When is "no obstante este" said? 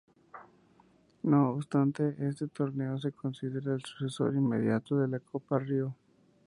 1.21-2.47